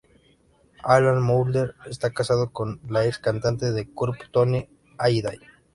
Alan 0.83 1.21
Moulder 1.21 1.75
esta 1.85 2.09
casado 2.09 2.49
con 2.51 2.81
la 2.89 3.05
ex 3.05 3.19
cantante 3.19 3.71
de 3.71 3.87
Curve 3.93 4.17
Toni 4.31 4.67
Halliday. 4.97 5.37